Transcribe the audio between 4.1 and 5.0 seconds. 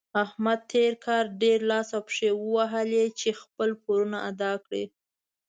ادا کړي.